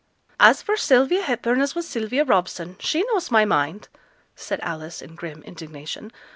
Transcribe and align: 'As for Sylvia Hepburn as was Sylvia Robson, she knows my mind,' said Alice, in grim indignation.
'As 0.39 0.63
for 0.63 0.75
Sylvia 0.77 1.21
Hepburn 1.21 1.61
as 1.61 1.75
was 1.75 1.87
Sylvia 1.87 2.23
Robson, 2.25 2.75
she 2.79 3.03
knows 3.03 3.29
my 3.29 3.45
mind,' 3.45 3.87
said 4.35 4.59
Alice, 4.63 4.99
in 4.99 5.13
grim 5.13 5.43
indignation. 5.43 6.11